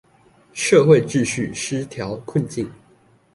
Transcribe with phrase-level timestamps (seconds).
[0.51, 2.67] 社會秩序失調困境